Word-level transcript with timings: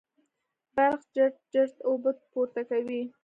برق 0.75 0.99
چړت 1.13 1.35
چړت 1.53 1.75
اوبه 1.87 2.11
پورته 2.31 2.61
کوي. 2.69 3.01